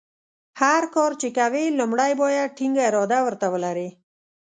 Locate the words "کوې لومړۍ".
1.37-2.11